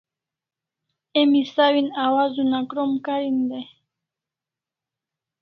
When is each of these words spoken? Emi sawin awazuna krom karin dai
Emi 1.19 1.41
sawin 1.53 1.89
awazuna 2.05 2.59
krom 2.69 2.91
karin 3.05 3.39
dai 3.49 3.67